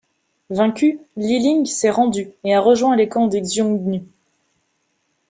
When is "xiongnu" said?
3.43-4.01